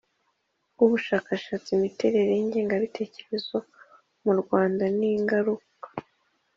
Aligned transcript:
w 0.77 0.79
ubushakashatsi 0.85 1.69
Imiterere 1.77 2.31
y 2.35 2.41
ingengabitekerezo 2.45 3.57
mu 4.23 4.33
Rwanda 4.41 4.83
n 4.97 4.99
ingaruka 5.11 5.87